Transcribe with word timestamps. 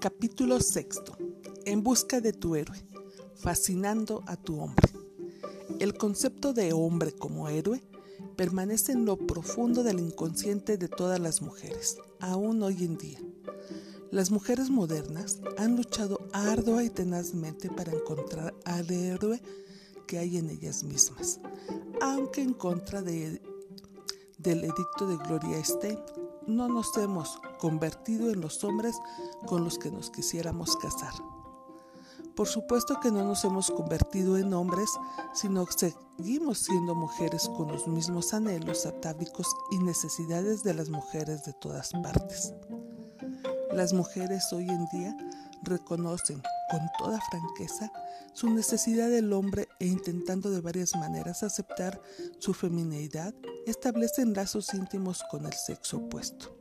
Capítulo 0.00 0.60
sexto. 0.60 1.16
En 1.64 1.82
busca 1.82 2.20
de 2.20 2.34
tu 2.34 2.54
héroe, 2.54 2.76
fascinando 3.34 4.22
a 4.26 4.36
tu 4.36 4.60
hombre. 4.60 4.92
El 5.80 5.96
concepto 5.96 6.52
de 6.52 6.74
hombre 6.74 7.12
como 7.12 7.48
héroe 7.48 7.82
permanece 8.36 8.92
en 8.92 9.06
lo 9.06 9.16
profundo 9.16 9.82
del 9.82 9.98
inconsciente 9.98 10.76
de 10.76 10.88
todas 10.88 11.18
las 11.18 11.40
mujeres, 11.40 11.96
aún 12.20 12.62
hoy 12.62 12.84
en 12.84 12.98
día. 12.98 13.18
Las 14.10 14.30
mujeres 14.30 14.68
modernas 14.68 15.40
han 15.56 15.76
luchado 15.76 16.20
ardua 16.32 16.84
y 16.84 16.90
tenazmente 16.90 17.70
para 17.70 17.92
encontrar 17.92 18.54
al 18.64 18.90
héroe 18.90 19.40
que 20.06 20.18
hay 20.18 20.36
en 20.36 20.50
ellas 20.50 20.84
mismas, 20.84 21.40
aunque 22.02 22.42
en 22.42 22.52
contra 22.52 23.00
de, 23.00 23.40
del 24.38 24.64
edicto 24.64 25.08
de 25.08 25.16
Gloria 25.16 25.64
Stein, 25.64 25.98
no 26.46 26.68
nos 26.68 26.96
hemos 26.96 27.38
convertido 27.58 28.30
en 28.30 28.40
los 28.40 28.62
hombres 28.64 28.96
con 29.46 29.64
los 29.64 29.78
que 29.78 29.90
nos 29.90 30.10
quisiéramos 30.10 30.76
casar. 30.76 31.12
Por 32.34 32.46
supuesto 32.46 33.00
que 33.00 33.10
no 33.10 33.24
nos 33.24 33.44
hemos 33.44 33.70
convertido 33.70 34.36
en 34.36 34.52
hombres, 34.52 34.90
sino 35.32 35.64
que 35.64 35.92
seguimos 36.18 36.58
siendo 36.58 36.94
mujeres 36.94 37.48
con 37.56 37.68
los 37.68 37.88
mismos 37.88 38.34
anhelos 38.34 38.84
atávicos 38.84 39.46
y 39.70 39.78
necesidades 39.78 40.62
de 40.62 40.74
las 40.74 40.90
mujeres 40.90 41.44
de 41.44 41.54
todas 41.54 41.92
partes. 42.02 42.52
Las 43.72 43.94
mujeres 43.94 44.52
hoy 44.52 44.68
en 44.68 44.86
día 44.92 45.16
reconocen 45.62 46.42
con 46.70 46.80
toda 46.98 47.20
franqueza 47.20 47.90
su 48.32 48.50
necesidad 48.50 49.08
del 49.08 49.32
hombre 49.32 49.68
e 49.78 49.86
intentando 49.86 50.50
de 50.50 50.60
varias 50.60 50.94
maneras 50.96 51.42
aceptar 51.42 52.00
su 52.38 52.54
femineidad, 52.54 53.34
establecen 53.66 54.34
lazos 54.34 54.74
íntimos 54.74 55.22
con 55.30 55.46
el 55.46 55.52
sexo 55.54 55.98
opuesto. 55.98 56.56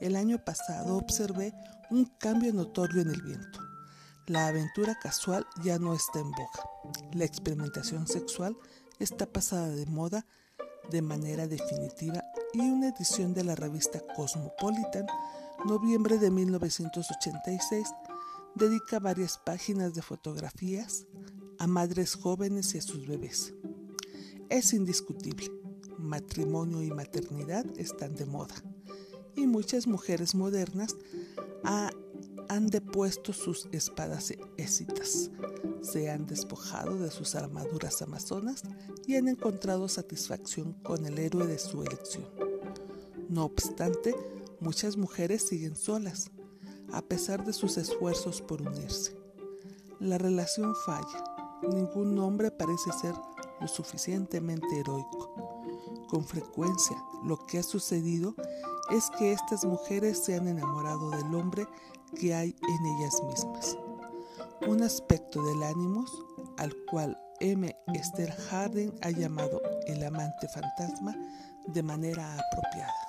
El 0.00 0.16
año 0.16 0.44
pasado 0.44 0.96
observé 0.96 1.54
un 1.90 2.04
cambio 2.18 2.52
notorio 2.52 3.02
en 3.02 3.10
el 3.10 3.22
viento. 3.22 3.60
La 4.26 4.48
aventura 4.48 4.98
casual 5.00 5.46
ya 5.62 5.78
no 5.78 5.94
está 5.94 6.18
en 6.18 6.30
boga. 6.32 6.68
La 7.12 7.24
experimentación 7.24 8.06
sexual 8.06 8.56
está 8.98 9.26
pasada 9.26 9.68
de 9.68 9.86
moda 9.86 10.26
de 10.90 11.00
manera 11.00 11.46
definitiva 11.46 12.22
y 12.52 12.60
una 12.60 12.88
edición 12.88 13.34
de 13.34 13.44
la 13.44 13.54
revista 13.54 14.00
Cosmopolitan, 14.14 15.06
noviembre 15.64 16.18
de 16.18 16.30
1986, 16.30 17.88
dedica 18.56 18.98
varias 18.98 19.38
páginas 19.38 19.94
de 19.94 20.02
fotografías 20.02 21.06
a 21.58 21.66
madres 21.66 22.14
jóvenes 22.14 22.74
y 22.74 22.78
a 22.78 22.82
sus 22.82 23.06
bebés. 23.06 23.54
Es 24.48 24.72
indiscutible, 24.72 25.50
matrimonio 25.98 26.82
y 26.82 26.90
maternidad 26.90 27.66
están 27.78 28.14
de 28.14 28.26
moda 28.26 28.54
y 29.34 29.46
muchas 29.46 29.86
mujeres 29.86 30.34
modernas 30.34 30.96
han 32.48 32.66
depuesto 32.68 33.32
sus 33.32 33.68
espadas 33.72 34.32
éxitas, 34.56 35.30
se 35.82 36.10
han 36.10 36.26
despojado 36.26 36.98
de 36.98 37.10
sus 37.10 37.34
armaduras 37.34 38.00
amazonas 38.02 38.62
y 39.06 39.16
han 39.16 39.28
encontrado 39.28 39.88
satisfacción 39.88 40.72
con 40.82 41.04
el 41.06 41.18
héroe 41.18 41.46
de 41.46 41.58
su 41.58 41.82
elección. 41.82 42.24
No 43.28 43.44
obstante, 43.44 44.14
muchas 44.60 44.96
mujeres 44.96 45.42
siguen 45.42 45.76
solas, 45.76 46.30
a 46.92 47.02
pesar 47.02 47.44
de 47.44 47.52
sus 47.52 47.76
esfuerzos 47.76 48.42
por 48.42 48.62
unirse. 48.62 49.16
La 49.98 50.18
relación 50.18 50.74
falla, 50.84 51.24
ningún 51.72 52.18
hombre 52.18 52.50
parece 52.50 52.92
ser 52.92 53.14
lo 53.60 53.68
suficientemente 53.68 54.80
heroico. 54.80 55.62
Con 56.08 56.24
frecuencia, 56.24 56.96
lo 57.24 57.46
que 57.46 57.58
ha 57.58 57.62
sucedido 57.62 58.34
es 58.90 59.10
que 59.18 59.32
estas 59.32 59.64
mujeres 59.64 60.22
se 60.24 60.36
han 60.36 60.46
enamorado 60.48 61.10
del 61.10 61.34
hombre 61.34 61.66
que 62.14 62.34
hay 62.34 62.54
en 62.68 62.86
ellas 62.86 63.22
mismas. 63.24 63.76
Un 64.66 64.82
aspecto 64.82 65.42
del 65.44 65.62
ánimos 65.62 66.10
al 66.58 66.74
cual 66.90 67.18
M. 67.40 67.74
Esther 67.94 68.32
Harding 68.32 68.92
ha 69.02 69.10
llamado 69.10 69.60
el 69.86 70.02
amante 70.04 70.48
fantasma 70.48 71.14
de 71.66 71.82
manera 71.82 72.34
apropiada. 72.34 73.05